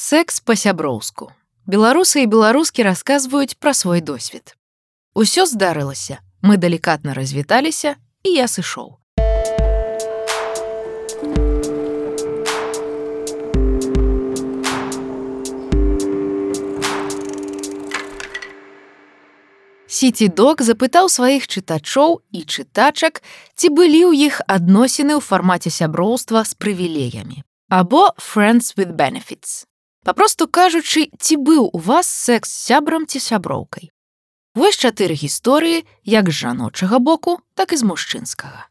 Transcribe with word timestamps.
Секс 0.00 0.40
па-сяброўску. 0.40 1.26
Беларусы 1.68 2.22
і 2.24 2.28
беларускі 2.32 2.86
расказваюць 2.88 3.60
пра 3.60 3.74
свой 3.76 4.00
досвед. 4.00 4.56
Усё 5.12 5.44
здарылася. 5.44 6.24
Мы 6.40 6.56
далікатна 6.56 7.12
развіталіся, 7.12 8.00
і 8.24 8.32
я 8.32 8.48
сышоў. 8.48 8.96
Сіці-док 19.84 20.64
запытаў 20.64 21.12
сваіх 21.12 21.44
чытачоў 21.44 22.24
і 22.32 22.40
чытачак, 22.48 23.20
ці 23.52 23.68
былі 23.68 24.08
ў 24.08 24.32
іх 24.32 24.40
адносіны 24.48 25.12
ў 25.12 25.20
фармаце 25.20 25.68
сяброўства 25.68 26.48
з 26.48 26.56
прывілеямі 26.56 27.44
або 27.70 28.10
friends 28.18 28.74
with 28.76 28.96
benefits. 28.96 29.69
Папросту 30.04 30.48
кажучы, 30.48 31.12
ці 31.20 31.36
быў 31.36 31.68
у 31.72 31.78
вас 31.78 32.08
секс 32.08 32.48
з 32.48 32.72
сябрам 32.72 33.06
ці 33.06 33.20
сяброўкай. 33.20 33.92
Вось 34.56 34.80
чатыры 34.80 35.14
гісторыі 35.14 35.84
як 36.04 36.30
з 36.30 36.32
жаночага 36.32 36.98
боку, 36.98 37.38
так 37.54 37.72
і 37.72 37.76
з 37.76 37.84
мужчынскага. 37.84 38.66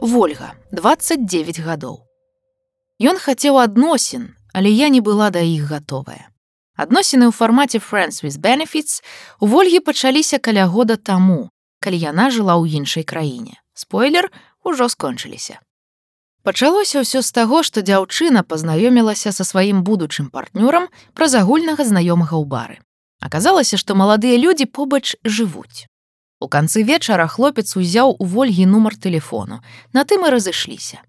Вольга 0.00 0.54
29 0.72 1.60
гадоў. 1.64 2.04
Ён 3.00 3.16
хацеў 3.16 3.56
адносін, 3.56 4.36
але 4.52 4.68
я 4.68 4.88
не 4.88 5.00
была 5.00 5.32
да 5.32 5.40
іх 5.40 5.72
гатовая. 5.72 6.28
Адносіны 6.76 7.28
ў 7.28 7.32
фармаце 7.32 7.80
friends 7.80 8.20
with 8.20 8.36
benefits 8.36 9.00
у 9.40 9.48
ольгі 9.48 9.80
пачаліся 9.80 10.36
каля 10.36 10.68
года 10.68 11.00
таму, 11.00 11.48
калі 11.80 11.96
яна 11.96 12.28
жыла 12.28 12.60
ў 12.60 12.76
іншай 12.76 13.08
краіне. 13.08 13.56
Спойлер 13.72 14.28
ужо 14.60 14.88
скончыліся. 14.92 15.64
Пачалося 16.46 17.02
ўсё 17.02 17.26
з 17.26 17.34
таго, 17.34 17.66
што 17.66 17.82
дзяўчына 17.82 18.46
пазнаёмілася 18.46 19.34
са 19.34 19.42
сваім 19.42 19.82
будучым 19.82 20.30
партнёрам 20.30 20.86
праз 21.10 21.34
агульнага 21.34 21.82
знаёмага 21.82 22.38
ў 22.38 22.46
бары. 22.46 22.78
Аказалася, 23.18 23.74
што 23.74 23.98
маладыя 23.98 24.38
людзі 24.38 24.70
побач 24.70 25.18
жывуць. 25.26 25.90
У 26.38 26.46
канцы 26.46 26.86
вечара 26.86 27.26
хлопец 27.26 27.74
узяў 27.74 28.14
у 28.22 28.30
ольгі 28.30 28.70
нумар 28.70 28.94
тэлефону, 28.94 29.58
на 29.90 30.06
тым 30.06 30.22
і 30.22 30.30
разышліся. 30.30 31.02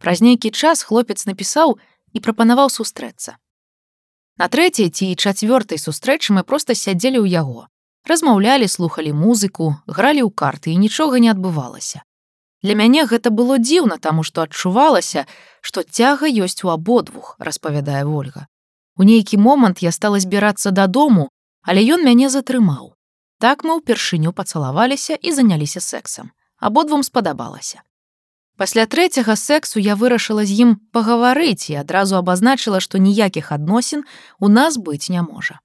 Праз 0.00 0.24
нейкі 0.24 0.56
час 0.56 0.88
хлопец 0.88 1.28
напісаў 1.28 1.76
і 2.16 2.24
прапанаваў 2.24 2.72
сустрэцца. 2.72 3.36
На 4.40 4.48
трэцяй 4.48 4.88
ці 4.88 5.12
чацвёртай 5.12 5.76
сустрэчы 5.76 6.32
мы 6.32 6.48
проста 6.48 6.72
сядзелі 6.72 7.20
ў 7.20 7.36
яго. 7.36 7.68
Размаўлялі, 8.08 8.64
слухалі 8.64 9.12
музыку, 9.12 9.76
гралі 9.84 10.24
ў 10.24 10.32
карты 10.32 10.72
і 10.72 10.80
нічога 10.80 11.20
не 11.20 11.28
адбывалася. 11.28 12.07
Для 12.62 12.74
мяне 12.74 13.06
гэта 13.06 13.30
было 13.30 13.58
дзіўна, 13.62 13.98
таму 14.02 14.24
што 14.26 14.42
адчувалася, 14.42 15.26
што 15.62 15.82
цяга 15.82 16.26
ёсць 16.26 16.64
у 16.66 16.70
абодвух, 16.74 17.36
распавядае 17.38 18.04
Вольга. 18.04 18.46
У 18.98 19.06
нейкі 19.06 19.38
момант 19.38 19.78
я 19.82 19.92
стала 19.92 20.18
збірацца 20.18 20.74
дадому, 20.74 21.30
але 21.62 21.86
ён 21.86 22.02
мяне 22.02 22.26
затрымаў. 22.26 22.94
Так 23.38 23.62
мы 23.62 23.78
ўпершыню 23.78 24.34
пацалаваліся 24.34 25.14
і 25.14 25.30
заняліся 25.30 25.80
сексам. 25.80 26.32
Абодвум 26.58 27.06
спадабалася. 27.06 27.86
Пасля 28.58 28.90
трэцяга 28.90 29.36
сексу 29.38 29.78
я 29.78 29.94
вырашыла 29.94 30.42
з 30.42 30.50
ім 30.66 30.70
пагаварыць 30.90 31.70
і 31.70 31.78
адразу 31.78 32.18
абазначыла, 32.18 32.82
што 32.82 32.98
ніякіх 32.98 33.52
адносін 33.54 34.02
у 34.42 34.50
нас 34.50 34.74
быць 34.74 35.14
не 35.14 35.22
можа. 35.22 35.62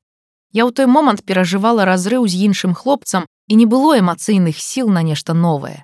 Я 0.53 0.69
ў 0.69 0.77
той 0.77 0.85
момант 0.85 1.25
перажывала 1.25 1.89
разрыў 1.89 2.29
з 2.29 2.37
іншым 2.45 2.77
хлопцам 2.77 3.25
і 3.49 3.57
не 3.57 3.65
было 3.65 3.97
эмацыйных 3.97 4.61
сіл 4.61 4.93
на 4.93 5.01
нешта 5.01 5.33
новае 5.33 5.81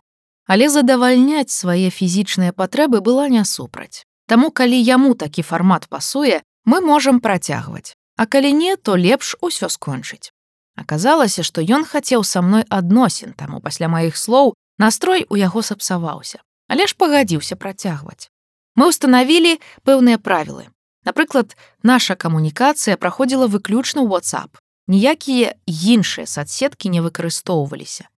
але 0.50 0.66
задавальняць 0.73 1.53
свае 1.53 1.94
фізічныя 1.94 2.52
патрэбы 2.58 3.05
была 3.05 3.30
не 3.30 3.45
супраць. 3.45 4.02
Таму 4.25 4.50
калі 4.50 4.78
яму 4.81 5.14
такі 5.14 5.45
фармат 5.45 5.86
пасуе, 5.88 6.41
мы 6.66 6.81
можам 6.81 7.22
працягваць. 7.22 7.94
А 8.17 8.25
калі 8.25 8.52
не, 8.53 8.75
то 8.75 8.97
лепш 8.97 9.38
усё 9.41 9.69
скончыць. 9.69 10.33
Аказалася, 10.75 11.44
што 11.44 11.61
ён 11.61 11.86
хацеў 11.86 12.25
са 12.25 12.41
мной 12.41 12.66
адносін, 12.69 13.38
таму 13.38 13.61
пасля 13.61 13.88
маіх 13.88 14.17
слоў 14.17 14.53
настрой 14.81 15.25
у 15.29 15.38
яго 15.38 15.62
сапсаваўся, 15.62 16.41
але 16.68 16.88
ж 16.88 16.97
пагадзіўся 16.97 17.56
працягваць. 17.56 18.34
Мы 18.75 18.90
ўстанавілі 18.90 19.62
пэўныя 19.85 20.18
правілы. 20.18 20.68
Напрыклад, 21.06 21.56
наша 21.84 22.16
камунікацыя 22.16 22.97
праходзіла 22.97 23.47
выключна 23.47 24.01
ў 24.01 24.09
WhatsApp. 24.18 24.57
Ніякія 24.90 25.53
іншыя 25.66 26.25
садсеткі 26.25 26.90
не 26.90 27.06
выкарыстоўваліся. 27.06 28.09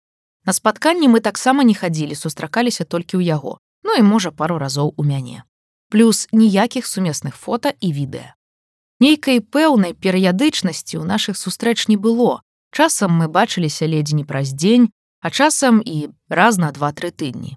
На 0.47 0.53
спатканні 0.53 1.09
мы 1.09 1.21
таксама 1.21 1.65
не 1.65 1.75
хадзілі, 1.75 2.15
сустракаліся 2.15 2.85
толькі 2.85 3.21
ў 3.21 3.29
яго, 3.29 3.59
ну 3.85 3.95
і 3.95 4.03
можа 4.03 4.31
пару 4.31 4.59
разоў 4.59 4.95
у 4.97 5.05
мяне. 5.05 5.45
Плюс 5.91 6.29
ніякіх 6.33 6.87
сумесных 6.87 7.37
фота 7.37 7.75
і 7.81 7.93
відэа. 7.93 8.35
Нейкай 9.01 9.41
пэўнай 9.41 9.93
перыядычнасці 9.97 11.01
ў 11.01 11.05
нашых 11.05 11.37
сустрэч 11.37 11.89
не 11.89 11.97
было. 11.97 12.41
Часам 12.73 13.17
мы 13.17 13.29
бачыліся 13.29 13.89
ледзь 13.89 14.13
не 14.13 14.25
праз 14.25 14.53
дзень, 14.53 14.93
а 15.21 15.31
часам 15.31 15.81
і 15.85 16.13
раз 16.29 16.59
на 16.59 16.73
два-тры 16.73 17.11
тыдні. 17.11 17.57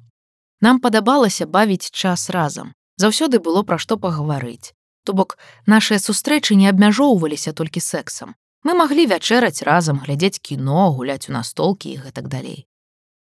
Нам 0.61 0.79
падабалася 0.79 1.45
бавіць 1.45 1.91
час 1.91 2.29
разам. 2.29 2.73
Заўсёды 2.95 3.39
было 3.39 3.63
пра 3.63 3.77
што 3.77 3.97
пагаварыць. 3.97 4.71
То 5.03 5.13
бок 5.13 5.37
нашыя 5.67 5.99
сустрэчы 5.99 6.55
не 6.55 6.71
абмяжоўваліся 6.71 7.51
толькі 7.51 7.83
сексам. 7.83 8.35
Мы 8.63 8.73
маглі 8.79 9.07
вячэраць 9.11 9.67
разам 9.67 9.99
глядзець 9.99 10.39
кіно, 10.39 10.91
гуляць 10.95 11.27
у 11.27 11.35
настолкі 11.35 11.91
і 11.91 11.99
гэтак 12.07 12.31
далей. 12.31 12.63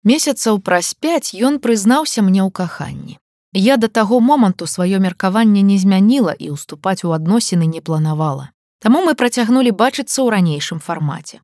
Месяцаў 0.05 0.61
праз 0.61 0.95
пяць 0.95 1.35
ён 1.35 1.59
прызнаўся 1.59 2.23
мне 2.23 2.43
ў 2.43 2.51
каханні. 2.51 3.19
Я 3.53 3.77
да 3.77 3.89
таго 3.89 4.21
моманту 4.21 4.67
сваё 4.67 5.01
меркаванне 5.01 5.63
не 5.63 5.79
змяніла 5.79 6.33
і 6.39 6.55
ўступаць 6.55 7.03
у 7.05 7.11
адносіны 7.17 7.67
не 7.67 7.81
планавала. 7.81 8.51
Таму 8.79 9.03
мы 9.03 9.15
працягнулі 9.15 9.75
бачыцца 9.75 10.23
ў 10.23 10.31
ранейшым 10.39 10.79
фармаце. 10.79 11.41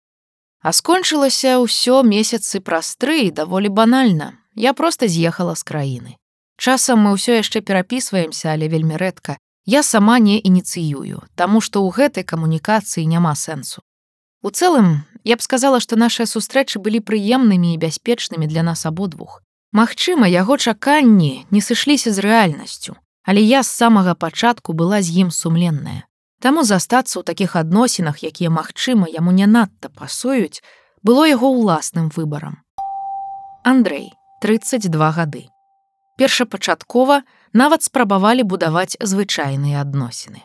А 0.62 0.72
скончылася 0.72 1.58
ўсё 1.58 2.02
месяцы 2.06 2.60
праз 2.60 2.94
тры 2.96 3.30
даволі 3.30 3.68
банальна. 3.68 4.38
Я 4.54 4.72
проста 4.72 5.08
з'ехала 5.08 5.54
з 5.58 5.62
краіны. 5.66 6.16
Часам 6.56 7.02
мы 7.02 7.18
ўсё 7.18 7.34
яшчэ 7.42 7.60
перапісваемся, 7.60 8.54
але 8.54 8.68
вельмі 8.68 8.94
рэдка. 8.96 9.36
Я 9.66 9.82
сама 9.82 10.18
не 10.18 10.38
ініцыюю, 10.38 11.24
таму 11.34 11.60
што 11.60 11.82
ў 11.82 11.90
гэтай 11.90 12.24
камунікацыі 12.24 13.08
няма 13.08 13.34
сэнсу. 13.34 13.82
У 14.44 14.50
цэлым 14.52 15.08
я 15.24 15.36
б 15.40 15.40
сказала, 15.40 15.80
што 15.80 15.96
нашыя 15.96 16.28
сустрэчы 16.28 16.76
былі 16.76 17.00
прыемнымі 17.00 17.72
і 17.72 17.80
бяспечнымі 17.80 18.44
для 18.44 18.60
нас 18.62 18.84
абодвух. 18.84 19.40
Магчыма, 19.72 20.28
яго 20.28 20.60
чаканні 20.60 21.48
не 21.50 21.60
сышліся 21.64 22.12
з 22.12 22.20
рэальнасцю, 22.20 22.92
але 23.24 23.40
я 23.40 23.64
з 23.64 23.72
самага 23.72 24.12
пачатку 24.12 24.76
была 24.76 25.00
з 25.00 25.24
ім 25.24 25.30
сумленная. 25.32 26.04
Таму 26.44 26.60
застацца 26.60 27.16
ў 27.18 27.24
такіх 27.24 27.56
адносінах, 27.56 28.20
якія, 28.20 28.52
магчыма, 28.52 29.08
яму 29.08 29.32
не 29.32 29.48
надта 29.48 29.88
пасуюць, 29.88 30.60
было 31.00 31.24
яго 31.24 31.48
ўласным 31.48 32.12
выбарам. 32.12 32.60
Андрэй, 33.64 34.12
32 34.44 34.92
гады. 35.16 35.48
Першапачаткова 36.20 37.24
нават 37.56 37.88
спрабавалі 37.88 38.44
будаваць 38.44 39.00
звычайныя 39.00 39.80
адносіны. 39.80 40.44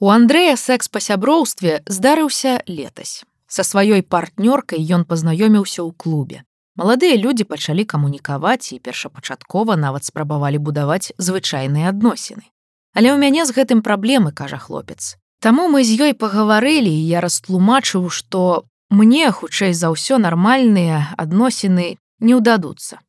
У 0.00 0.10
Андрэя 0.14 0.54
секс 0.54 0.86
па 0.86 1.00
сяброўстве 1.02 1.82
здарыўся 1.90 2.62
летась. 2.70 3.24
Са 3.50 3.64
сваёй 3.66 4.06
партнёркай 4.06 4.78
ён 4.78 5.02
пазнаёміўся 5.02 5.82
ў 5.82 5.90
клубе. 5.98 6.46
Маладыя 6.78 7.18
людзі 7.18 7.42
пачалі 7.42 7.82
камунікаваць 7.82 8.70
і 8.70 8.78
першапачаткова 8.78 9.74
нават 9.74 10.06
спрабавалі 10.06 10.62
будаваць 10.62 11.10
звычайныя 11.18 11.90
адносіны. 11.90 12.46
Але 12.94 13.10
ў 13.10 13.18
мяне 13.18 13.42
з 13.42 13.50
гэтым 13.58 13.82
праблемы, 13.82 14.30
кажа 14.30 14.62
хлопец. 14.62 15.18
Таму 15.42 15.66
мы 15.66 15.82
з 15.82 15.98
ёй 15.98 16.14
пагаварылі 16.14 16.94
і 16.94 17.02
я 17.10 17.18
растлумачыў, 17.18 18.06
што 18.06 18.70
мне 18.94 19.26
хутчэй 19.34 19.74
за 19.74 19.90
ўсё 19.90 20.22
нармальныя 20.22 21.10
адносіны 21.18 21.98
не 22.22 22.38
ўдадуцца. 22.38 23.02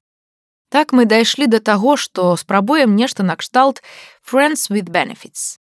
Так 0.74 0.90
мы 0.90 1.06
дайшлі 1.06 1.46
да 1.46 1.62
таго, 1.62 2.02
што 2.02 2.34
спрабуем 2.34 2.98
нешта 2.98 3.22
накшталт 3.22 3.86
friends 4.26 4.74
with 4.74 4.90
benefits. 4.90 5.59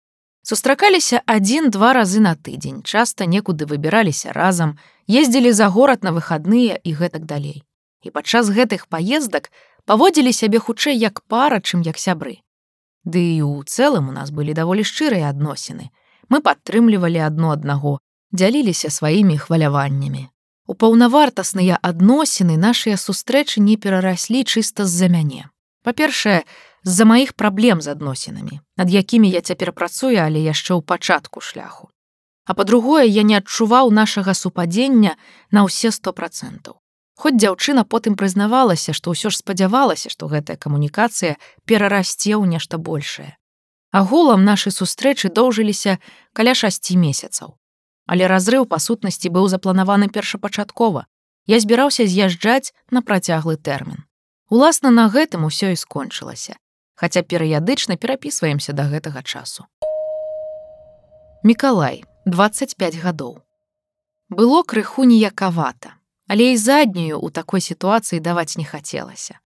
Сустракаліся 0.49 1.19
адзін-два 1.29 1.93
разы 1.93 2.21
на 2.25 2.31
тыдзень, 2.33 2.81
часта 2.81 3.27
некуды 3.29 3.67
выбіраліся 3.69 4.33
разам, 4.33 4.79
ездзілі 5.05 5.53
за 5.53 5.69
горад 5.69 6.07
на 6.07 6.09
выхадныя 6.17 6.79
і 6.81 6.95
гэтак 6.97 7.29
далей. 7.29 7.69
І 8.01 8.09
падчас 8.09 8.49
гэтых 8.49 8.89
паездак 8.89 9.53
паводзілі 9.85 10.33
сябе 10.33 10.57
хутчэй 10.57 10.97
як 10.97 11.21
пара, 11.29 11.61
чым 11.61 11.85
як 11.85 12.01
сябры. 12.01 12.41
Ды 13.05 13.21
і 13.21 13.45
ў 13.45 13.69
цэлым 13.69 14.09
у 14.09 14.17
нас 14.17 14.33
былі 14.33 14.57
даволі 14.57 14.89
шчырыя 14.89 15.29
адносіны. 15.29 15.93
Мы 16.33 16.41
падтрымлівалі 16.41 17.21
адно 17.29 17.53
аднаго, 17.53 18.01
дзяліліся 18.33 18.89
сваімі 18.89 19.37
хваляваннямі. 19.37 20.33
У 20.65 20.73
паўнавартасныя 20.73 21.77
адносіны 21.77 22.57
нашыя 22.57 22.97
сустрэчы 22.97 23.61
не 23.61 23.77
перараслі 23.77 24.49
чыста 24.49 24.89
з-за 24.89 25.13
мяне. 25.13 25.53
Па-першае, 25.85 26.49
з-за 26.89 27.05
маіх 27.05 27.37
праблем 27.37 27.85
з 27.85 27.93
адносінамі, 27.93 28.61
над 28.81 28.91
якімі 28.91 29.29
я 29.31 29.41
цяпер 29.45 29.73
працую, 29.77 30.17
але 30.17 30.41
яшчэ 30.41 30.73
ў 30.73 30.83
пачатку 30.83 31.45
шляху. 31.45 31.93
А 32.49 32.57
па-другое, 32.57 33.05
я 33.05 33.23
не 33.23 33.37
адчуваў 33.37 33.93
нашага 33.93 34.33
супадзення 34.33 35.17
на 35.53 35.69
ўсе 35.69 35.93
сто 35.93 36.17
процентаў. 36.17 36.81
Хоць 37.19 37.37
дзяўчына 37.37 37.85
потым 37.85 38.17
прызнавалася, 38.17 38.97
што 38.97 39.13
ўсё 39.13 39.29
ж 39.29 39.37
спадзявалася, 39.43 40.09
што 40.09 40.33
гэтая 40.33 40.57
камунікацыя 40.57 41.37
перарасце 41.69 42.33
ў 42.39 42.49
нешта 42.49 42.79
большее. 42.79 43.37
Агулам 43.93 44.45
нашы 44.49 44.73
сустрэчы 44.73 45.29
доўжыліся 45.29 45.99
каля 46.33 46.55
шасці 46.55 46.97
месяцаў. 46.97 47.59
Але 48.09 48.31
разрыў 48.33 48.65
па 48.65 48.79
сутнасці 48.81 49.29
быў 49.29 49.49
запланаваны 49.53 50.09
першапачаткова. 50.09 51.05
Я 51.45 51.61
збіраўся 51.61 52.09
з'язджаць 52.09 52.73
на 52.89 53.05
працяглы 53.05 53.57
тэрмін. 53.61 54.09
Уласна 54.49 54.89
на 54.89 55.09
гэтым 55.13 55.45
усё 55.45 55.69
і 55.73 55.77
скончылася, 55.77 56.57
хаця 56.99 57.23
перыядычна 57.23 57.95
перапісваемся 57.95 58.75
да 58.75 58.91
гэтага 58.91 59.23
часу. 59.23 59.71
Мікалай, 61.47 62.03
25 62.27 62.99
гадоў. 62.99 63.39
Было 64.29 64.67
крыху 64.67 65.07
ніякавата, 65.07 65.95
але 66.27 66.53
і 66.53 66.57
заднюю 66.59 67.23
ў 67.23 67.31
такой 67.31 67.63
сітуацыі 67.63 68.19
даваць 68.19 68.59
не 68.59 68.67
хацелася. 68.67 69.39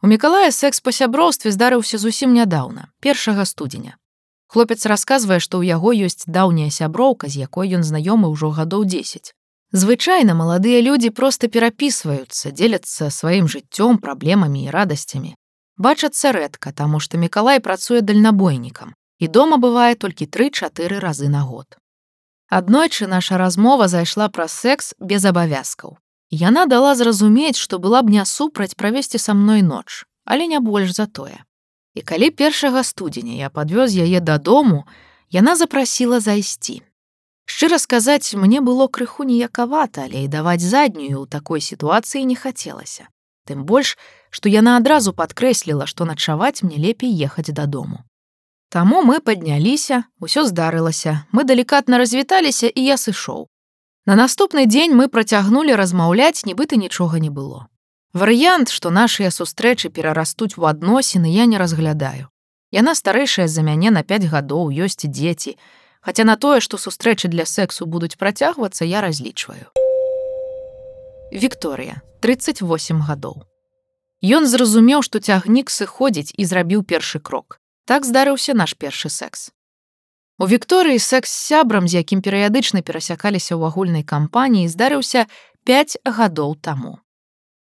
У 0.00 0.06
Мікалая 0.06 0.54
секс 0.54 0.80
па 0.80 0.94
сяброўстве 0.94 1.50
здарыўся 1.50 1.98
зусім 1.98 2.32
нядаўна, 2.32 2.88
першага 3.00 3.44
студзеня. 3.44 3.98
Хлопец 4.46 4.86
расказвае, 4.86 5.40
што 5.42 5.58
ў 5.58 5.74
яго 5.74 5.90
ёсць 5.90 6.30
даўняя 6.30 6.70
сяброўка, 6.70 7.26
з 7.26 7.42
якой 7.42 7.74
ён 7.74 7.82
знаёмы 7.82 8.30
ўжо 8.30 8.54
гадоў 8.54 8.86
10. 8.86 9.34
Звычайна 9.74 10.38
маладыя 10.38 10.78
людзі 10.78 11.10
проста 11.10 11.50
перапісваюцца, 11.50 12.54
дзеляцца 12.54 13.10
сваім 13.10 13.50
жыццём, 13.50 13.98
праблемамі 13.98 14.62
і 14.62 14.70
радасцямі. 14.70 15.34
Бачацца 15.76 16.30
рэдка, 16.32 16.72
таму 16.72 17.00
што 17.00 17.18
Мікалай 17.18 17.58
працуе 17.60 18.00
дальнабойнікам, 18.00 18.94
і 19.18 19.26
дома 19.28 19.58
бывае 19.58 19.94
толькі 19.94 20.26
тры-чатыры 20.26 21.00
разы 21.02 21.28
на 21.28 21.42
год. 21.42 21.78
Аднойчы 22.48 23.06
наша 23.06 23.38
размова 23.38 23.88
зайшла 23.88 24.28
пра 24.28 24.46
секс 24.48 24.94
без 25.00 25.24
абавязкаў. 25.24 25.98
Яна 26.30 26.66
дала 26.66 26.94
зразумець, 26.94 27.58
што 27.58 27.78
была 27.78 28.02
б 28.02 28.10
не 28.10 28.24
супраць 28.24 28.74
правесці 28.74 29.18
са 29.18 29.34
мной 29.34 29.62
ноч, 29.62 30.06
але 30.24 30.46
не 30.46 30.60
больш 30.60 30.94
за 30.94 31.06
тое. 31.06 31.42
І 31.94 32.02
калі 32.02 32.30
першага 32.30 32.82
студзеня 32.82 33.34
я 33.34 33.50
падвёз 33.50 33.94
яе 33.94 34.20
дадому, 34.20 34.86
яна 35.30 35.56
запрасіла 35.56 36.20
зайсці. 36.20 36.82
Шчыра 37.46 37.78
сказаць, 37.78 38.34
мне 38.34 38.60
было 38.60 38.88
крыху 38.88 39.24
ніякавата, 39.24 40.06
але 40.06 40.24
і 40.24 40.30
даваць 40.30 40.62
заднюю 40.62 41.22
ў 41.22 41.28
такой 41.28 41.60
сітуацыі 41.60 42.24
не 42.24 42.34
хацелася. 42.34 43.10
Тым 43.44 43.64
больш, 43.68 43.98
што 44.34 44.50
яна 44.50 44.74
адразу 44.80 45.12
падкрэсліла, 45.20 45.86
што 45.86 46.04
начаваць 46.10 46.66
мне 46.66 46.80
лепей 46.84 47.14
ехаць 47.26 47.54
дадому. 47.54 48.02
Таму 48.74 49.02
мы 49.06 49.20
падняліся, 49.20 50.02
усё 50.18 50.42
здарылася, 50.50 51.12
мы 51.30 51.44
далікатна 51.50 52.00
развіталіся 52.02 52.66
і 52.66 52.80
я 52.82 52.96
сышоў. 52.98 53.46
На 54.10 54.16
наступны 54.18 54.66
дзень 54.66 54.98
мы 54.98 55.06
працягнулі 55.06 55.78
размаўляць, 55.78 56.42
нібыта 56.50 56.80
нічога 56.80 57.22
не 57.22 57.30
было. 57.30 57.70
Варыянт, 58.12 58.74
што 58.74 58.90
нашыя 58.90 59.30
сустрэчы 59.30 59.94
перарастуць 59.94 60.58
у 60.58 60.66
адносіны 60.66 61.30
я 61.30 61.46
не 61.46 61.62
разглядаю. 61.62 62.26
Яна 62.74 62.98
старэйшая 62.98 63.46
за 63.46 63.62
мяне 63.62 63.94
на 63.94 64.02
5 64.02 64.26
гадоў 64.34 64.74
ёсць 64.74 65.06
дзеці, 65.06 65.54
Хаця 66.04 66.24
на 66.28 66.36
тое, 66.36 66.60
што 66.60 66.76
сустрэчы 66.76 67.28
для 67.32 67.46
сексу 67.48 67.86
будуць 67.86 68.18
працягвацца, 68.20 68.84
я 68.84 69.00
разлічваю. 69.00 69.72
Вікторыя, 71.32 72.02
38 72.20 73.00
гадоў. 73.00 73.53
Ён 74.24 74.48
зразумеў, 74.48 75.04
што 75.04 75.20
цягнік 75.20 75.68
сыходзіць 75.68 76.32
і 76.32 76.44
зрабіў 76.48 76.80
першы 76.88 77.20
крок. 77.20 77.60
Так 77.84 78.08
здарыўся 78.08 78.56
наш 78.56 78.72
першы 78.72 79.12
секс. 79.12 79.52
У 80.40 80.48
Вікторыі 80.48 80.98
секс 80.98 81.28
з 81.28 81.40
сябрам, 81.52 81.84
з 81.84 82.00
якім 82.00 82.24
перыядычна 82.24 82.80
перасякаліся 82.80 83.52
ў 83.52 83.68
агульнай 83.68 84.00
кампаніі, 84.00 84.72
здарыўся 84.72 85.28
5 85.68 86.00
гадоў 86.08 86.56
таму. 86.56 87.04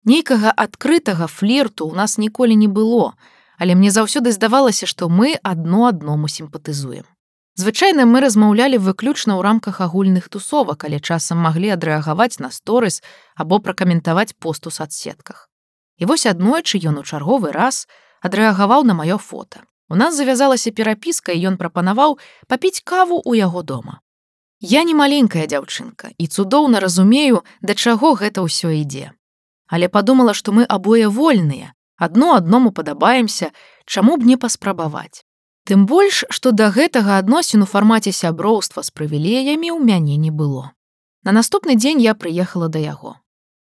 Нейкага 0.07 0.55
адкрытага 0.55 1.27
флірту 1.27 1.91
ў 1.91 1.99
нас 1.99 2.15
ніколі 2.15 2.55
не 2.55 2.71
было, 2.71 3.19
але 3.59 3.75
мне 3.75 3.91
заўсёды 3.91 4.31
здавалася, 4.31 4.87
што 4.87 5.11
мы 5.11 5.35
адно 5.43 5.91
адному 5.91 6.31
сімпатызуем. 6.31 7.03
Звычайна 7.59 8.07
мы 8.07 8.23
размаўлялі 8.23 8.79
выключна 8.79 9.35
ў 9.35 9.43
рамках 9.43 9.83
агульных 9.83 10.31
тусовак, 10.31 10.87
але 10.87 11.03
часам 11.03 11.43
маглі 11.43 11.75
адрэагаваць 11.75 12.39
на 12.39 12.55
сторыс 12.55 13.03
або 13.35 13.59
пракаментаваць 13.59 14.31
пост 14.39 14.63
у 14.63 14.71
соцсетках. 14.71 15.51
І 15.97 16.05
вось 16.05 16.25
аднойчы 16.29 16.81
ён 16.89 17.01
у 17.01 17.03
чарговы 17.03 17.51
раз 17.51 17.87
адрэагаваў 18.21 18.85
на 18.85 18.93
маё 18.93 19.17
фото. 19.17 19.65
У 19.89 19.95
нас 19.95 20.15
завязалася 20.15 20.71
перапіска 20.71 21.31
і 21.31 21.53
ён 21.53 21.57
прапанаваў 21.57 22.17
папіць 22.47 22.81
каву 22.83 23.21
ў 23.23 23.41
яго 23.41 23.63
дома. 23.63 24.01
Я 24.59 24.83
не 24.83 24.93
маленькая 24.97 25.45
дзяўчынка 25.45 26.11
і 26.17 26.27
цудоўна 26.27 26.79
разумею, 26.79 27.45
да 27.61 27.73
чаго 27.73 28.13
гэта 28.17 28.41
ўсё 28.41 28.73
ідзе. 28.73 29.13
Але 29.67 29.87
падумала, 29.87 30.33
што 30.33 30.51
мы 30.51 30.65
абое 30.65 31.09
вольныя, 31.09 31.73
адно 31.97 32.33
адному 32.35 32.71
падабаемся, 32.71 33.51
чаму 33.85 34.17
б 34.17 34.25
не 34.25 34.37
паспрабаваць. 34.37 35.23
Тым 35.67 35.85
больш, 35.85 36.23
што 36.29 36.51
да 36.51 36.71
гэтага 36.71 37.17
адносін 37.19 37.63
у 37.63 37.67
фармаце 37.67 38.11
сяброўства 38.11 38.83
з 38.83 38.91
прывілеямі 38.91 39.71
ў 39.71 39.79
мяне 39.83 40.17
не 40.17 40.31
было. 40.31 40.71
На 41.23 41.35
наступны 41.35 41.75
дзень 41.75 42.01
я 42.01 42.15
прыехала 42.15 42.69
да 42.71 42.79
яго. 42.79 43.19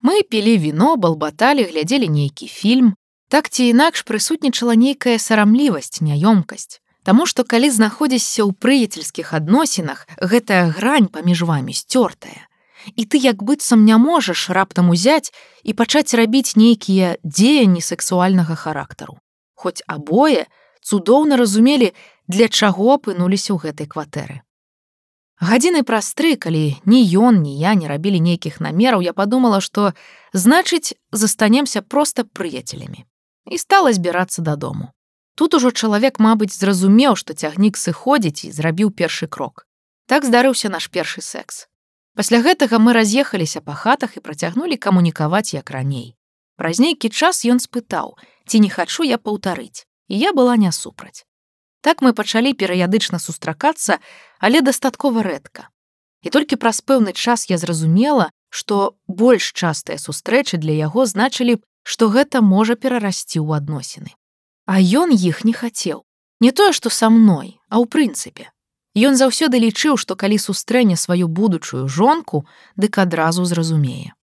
Мы 0.03 0.21
пілі 0.27 0.57
віно, 0.59 0.95
балбаталі, 0.95 1.63
глядзелі 1.63 2.11
нейкі 2.11 2.47
фільм, 2.47 2.93
Так 3.33 3.49
ці 3.49 3.65
інакш 3.73 4.03
прысутнічала 4.05 4.75
нейкая 4.77 5.17
сарамлівасць, 5.17 6.05
няёмкасць. 6.05 6.77
Таму 7.01 7.25
што 7.25 7.41
калі 7.41 7.69
знаходзішся 7.73 8.45
ў 8.45 8.53
прыяцельскіх 8.53 9.33
адносінах, 9.33 10.05
гэтая 10.21 10.69
грань 10.69 11.09
паміж 11.09 11.41
вамі 11.49 11.73
сцёртая. 11.73 12.45
І 12.93 13.09
ты 13.09 13.17
як 13.17 13.41
быццам 13.41 13.89
не 13.89 13.97
можаш 13.97 14.53
раптам 14.53 14.93
узяць 14.93 15.33
і 15.65 15.73
пачаць 15.73 16.13
рабіць 16.13 16.53
нейкія 16.53 17.17
дзеянні 17.25 17.81
сэксуальнага 17.81 18.53
характару. 18.53 19.17
Хоць 19.57 19.81
абое 19.89 20.45
цудоўна 20.85 21.33
разумелі, 21.41 21.89
для 22.29 22.53
чаго 22.53 23.01
апынуліся 23.01 23.57
ў 23.57 23.65
гэтай 23.65 23.89
кватэры. 23.89 24.45
Гадзіны 25.43 25.83
праз 25.83 26.13
тры, 26.15 26.37
калі 26.39 26.79
ні 26.87 26.99
ён, 27.19 27.43
ні 27.43 27.51
я 27.59 27.75
не 27.75 27.87
рабілі 27.91 28.19
нейкіх 28.23 28.63
намераў, 28.63 29.03
я 29.03 29.11
падумала, 29.11 29.59
што 29.59 29.91
значыць, 30.31 30.95
застанемся 31.11 31.81
проста 31.83 32.23
прыяцелямі 32.23 33.03
і 33.51 33.57
стала 33.59 33.91
збірацца 33.91 34.39
дадому. 34.39 34.95
Тут 35.35 35.53
ужо 35.59 35.71
чалавек, 35.71 36.19
мабыць, 36.23 36.55
зразумеў, 36.55 37.19
што 37.19 37.35
цягнік 37.35 37.75
сыходзіць 37.75 38.47
і 38.47 38.53
зрабіў 38.55 38.95
першы 38.95 39.27
крок. 39.27 39.67
Так 40.07 40.23
здарыўся 40.23 40.71
наш 40.71 40.87
першы 40.87 41.19
секс. 41.19 41.67
Пасля 42.15 42.39
гэтага 42.39 42.79
мы 42.79 42.93
раз'ехаліся 42.93 43.59
па 43.59 43.75
хатах 43.75 44.15
і 44.15 44.23
працягнулі 44.23 44.77
камунікаваць 44.77 45.51
як 45.51 45.75
раней. 45.75 46.15
Праз 46.55 46.79
нейкі 46.79 47.09
час 47.09 47.43
ён 47.43 47.59
спытаў, 47.59 48.15
ці 48.47 48.63
не 48.63 48.69
хачу 48.69 49.03
я 49.03 49.19
паўтарыць, 49.19 49.83
і 50.07 50.15
я 50.23 50.31
была 50.31 50.55
не 50.55 50.71
супраць. 50.71 51.27
Так 51.83 51.99
мы 51.99 52.15
пачалі 52.15 52.55
перыядычна 52.55 53.19
сустракацца, 53.19 53.99
але 54.39 54.63
дастаткова 54.63 55.19
рэдка. 55.27 55.67
І 56.23 56.31
толькі 56.31 56.55
праз 56.55 56.79
пэўны 56.79 57.11
час 57.11 57.51
я 57.51 57.59
зразумела, 57.59 58.31
што 58.47 58.95
больш 59.11 59.51
частыя 59.51 59.99
сустрэчы 59.99 60.57
для 60.63 60.71
яго 60.79 61.03
значылі 61.03 61.59
б 61.59 61.67
што 61.83 62.07
гэта 62.07 62.39
можа 62.39 62.79
перарасці 62.79 63.43
ў 63.43 63.59
адносіны. 63.59 64.15
А 64.65 64.79
ён 64.79 65.11
іх 65.11 65.43
не 65.43 65.51
хацеў. 65.51 66.07
Не 66.39 66.51
тое, 66.55 66.71
што 66.71 66.87
са 66.87 67.11
мной, 67.11 67.59
а 67.67 67.83
ў 67.83 67.85
прынцыпе. 67.91 68.47
Ён 68.95 69.19
заўсёды 69.19 69.59
лічыў, 69.59 69.99
што 69.99 70.15
калі 70.15 70.39
сустрэне 70.39 70.95
сваю 70.95 71.27
будучую 71.27 71.87
жонку, 71.91 72.45
дык 72.79 72.97
адразу 73.03 73.43
зразумее. 73.43 74.15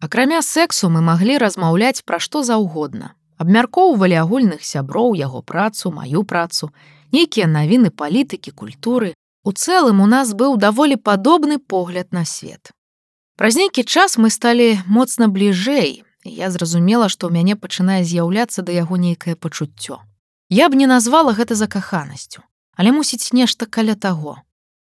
Акрамя 0.00 0.42
сексу 0.42 0.90
мы 0.90 1.00
маглі 1.00 1.38
размаўляць 1.38 2.02
пра 2.02 2.18
што 2.18 2.42
заўгодна. 2.42 3.14
Абмяркоўвалі 3.38 4.16
агульных 4.16 4.64
сяброў 4.64 5.14
яго 5.14 5.42
працу, 5.42 5.92
маю 5.92 6.24
працу, 6.24 6.72
нейкія 7.12 7.46
навіны 7.46 7.90
палітыкі, 7.90 8.50
культуры. 8.50 9.14
У 9.44 9.52
цэлым 9.52 10.00
у 10.00 10.06
нас 10.06 10.34
быў 10.34 10.56
даволі 10.56 10.96
падобны 10.96 11.58
погляд 11.58 12.10
на 12.10 12.24
свет. 12.24 12.72
Праз 13.36 13.54
нейкі 13.54 13.84
час 13.84 14.16
мы 14.18 14.30
сталі 14.30 14.80
моцна 14.86 15.28
бліжэй, 15.28 16.02
я 16.24 16.50
зразумела, 16.50 17.08
што 17.08 17.28
ў 17.28 17.38
мяне 17.38 17.54
пачынае 17.54 18.02
з'яўляцца 18.02 18.62
да 18.66 18.72
яго 18.72 18.96
нейкае 18.96 19.36
пачуццё. 19.36 20.02
Я 20.50 20.68
б 20.68 20.74
не 20.74 20.86
назвала 20.86 21.32
гэта 21.36 21.54
закаханасцю, 21.54 22.42
але 22.74 22.90
мусіць 22.90 23.32
нешта 23.32 23.66
каля 23.66 23.94
таго. 23.94 24.42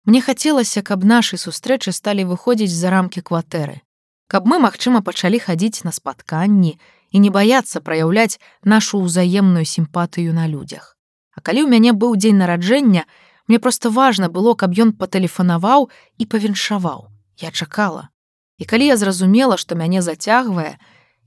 Мне 0.05 0.21
хацелася, 0.21 0.83
каб 0.83 1.03
нашы 1.07 1.37
сустрэчы 1.37 1.95
сталі 1.95 2.27
выходзіць 2.29 2.73
за 2.73 2.91
рамкі 2.91 3.21
кватэры, 3.21 3.81
каб 4.27 4.45
мы, 4.45 4.59
магчыма, 4.59 5.01
пачалі 5.01 5.39
хадзіць 5.39 5.87
на 5.87 5.91
спатканні 5.95 6.77
і 7.13 7.17
не 7.19 7.29
баяцца 7.29 7.81
праяўляць 7.81 8.41
нашу 8.63 8.99
ўзаемную 9.01 9.65
сімпатыю 9.65 10.33
на 10.33 10.45
людзях. 10.51 10.97
А 11.35 11.41
калі 11.41 11.65
ў 11.65 11.69
мяне 11.69 11.91
быў 11.93 12.15
дзень 12.15 12.37
нараджэння, 12.37 13.05
мне 13.47 13.59
проста 13.59 13.89
важна 13.89 14.29
было, 14.29 14.53
каб 14.55 14.73
ён 14.77 14.93
патэлефанаваў 14.93 15.89
і 16.17 16.23
павіншаваў. 16.25 17.09
Я 17.37 17.51
чакала. 17.51 18.09
І 18.57 18.65
калі 18.65 18.85
я 18.93 18.97
зразумела, 18.97 19.57
што 19.57 19.75
мяне 19.75 20.01
зацягвае, 20.01 20.77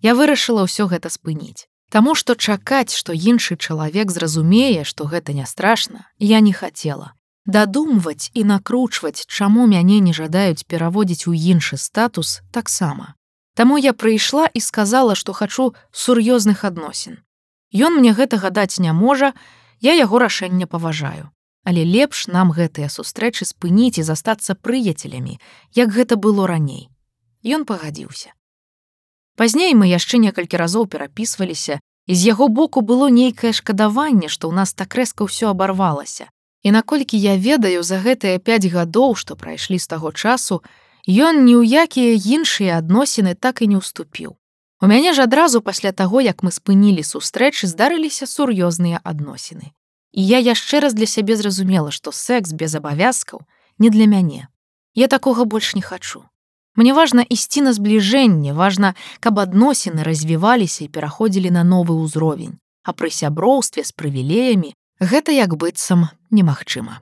я 0.01 0.15
вырашыла 0.15 0.65
ўсё 0.65 0.87
гэта 0.87 1.11
спыніць. 1.11 1.67
Таму 1.91 2.15
што 2.15 2.35
чакаць, 2.35 2.95
што 2.95 3.13
іншы 3.13 3.57
чалавек 3.57 4.11
зразумее, 4.11 4.85
што 4.85 5.07
гэта 5.07 5.33
не 5.33 5.47
страшна, 5.47 6.07
я 6.19 6.41
не 6.41 6.53
хацела. 6.53 7.13
Дадумваць 7.47 8.31
і 8.35 8.43
накручваць, 8.43 9.27
чаму 9.27 9.67
мяне 9.71 10.01
не 10.01 10.13
жадаюць 10.13 10.67
пераводзіць 10.67 11.31
у 11.31 11.35
іншы 11.35 11.79
статус 11.79 12.43
таксама. 12.51 13.15
Таму 13.55 13.79
я 13.79 13.93
прыйшла 13.93 14.51
і 14.53 14.61
сказала, 14.61 15.15
што 15.15 15.33
хачу 15.33 15.75
сур'ёзных 15.93 16.65
адносін. 16.67 17.23
Ён 17.71 18.03
мне 18.03 18.13
гэтага 18.13 18.51
даць 18.51 18.79
не 18.83 18.93
можа, 18.93 19.33
я 19.81 19.95
яго 19.95 20.19
рашэнне 20.19 20.67
паважаю. 20.67 21.31
Але 21.67 21.83
лепш 21.83 22.29
нам 22.31 22.53
гэтыя 22.55 22.89
сустрэчы 22.89 23.45
спыніць 23.45 23.99
і 23.99 24.07
застацца 24.07 24.55
прыяцелямі, 24.55 25.41
як 25.75 25.91
гэта 25.91 26.15
было 26.15 26.47
раней. 26.47 26.89
Ён 27.43 27.67
пагадзіўся. 27.67 28.31
Пазней 29.37 29.75
мы 29.75 29.91
яшчэ 29.91 30.23
некалькі 30.23 30.57
разоў 30.57 30.87
перапісваліся, 30.87 31.81
і 32.07 32.15
з 32.15 32.21
яго 32.31 32.49
боку 32.49 32.81
было 32.81 33.11
нейкае 33.11 33.53
шкадаванне, 33.53 34.29
што 34.31 34.49
ў 34.49 34.55
нас 34.55 34.73
так 34.73 34.95
рэзка 34.95 35.27
ўсё 35.27 35.51
абарвалася. 35.51 36.31
І 36.63 36.71
наколькі 36.71 37.19
я 37.19 37.37
ведаю 37.37 37.83
за 37.83 37.99
гэтыя 37.99 38.39
пяць 38.39 38.71
гадоў, 38.71 39.19
што 39.19 39.37
прайшлі 39.37 39.79
з 39.83 39.87
таго 39.87 40.15
часу, 40.15 40.63
ён 41.07 41.45
ні 41.45 41.59
ў 41.59 41.67
якія 41.67 42.15
іншыя 42.15 42.79
адносіны 42.79 43.35
так 43.35 43.63
і 43.63 43.75
не 43.75 43.83
ўступіў. 43.83 44.39
У 44.81 44.87
мяне 44.87 45.13
ж 45.17 45.25
адразу 45.25 45.63
пасля 45.65 45.93
таго, 45.93 46.21
як 46.21 46.43
мы 46.45 46.53
спынілі 46.53 47.01
сустрэчы, 47.01 47.65
здарыліся 47.67 48.29
сур'ёзныя 48.29 49.01
адносіны. 49.01 49.73
І 50.13 50.21
я 50.21 50.39
яшчэ 50.39 50.81
раз 50.81 50.93
для 50.93 51.07
сябе 51.07 51.37
зразумела, 51.37 51.91
што 51.91 52.13
секс 52.13 52.53
без 52.53 52.75
абавязкаў 52.75 53.41
не 53.79 53.89
для 53.89 54.07
мяне. 54.07 54.49
Я 54.95 55.09
такога 55.09 55.45
больш 55.45 55.75
не 55.75 55.83
хачу. 55.83 56.25
Мне 56.77 56.93
важна 56.93 57.25
ісці 57.25 57.65
на 57.65 57.73
збліжэнне, 57.73 58.53
важна, 58.53 58.93
каб 59.21 59.41
адносіны 59.41 60.05
развіваліся 60.05 60.85
і 60.85 60.93
пераходзілі 60.93 61.51
на 61.57 61.65
новы 61.65 61.97
ўзровень, 61.97 62.61
а 62.85 62.93
пры 62.93 63.09
сяброўстве 63.09 63.81
з 63.81 63.97
прывілеямі 63.97 64.77
гэта 65.01 65.33
як 65.33 65.57
быццам 65.57 66.13
немагчыма. 66.29 67.01